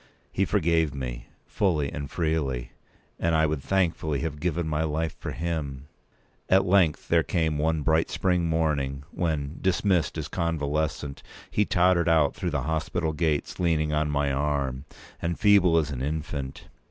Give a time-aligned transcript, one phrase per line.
[0.31, 2.71] He forgave me, fully and freely;
[3.19, 5.89] and I would thankfully have given my life for him.
[6.49, 12.33] At length there came one bright spring morning, when, dismissed as convalescent, he tottered out
[12.33, 14.85] through the hospital gates, leaning on my arm,
[15.21, 16.67] and feeble as an infant.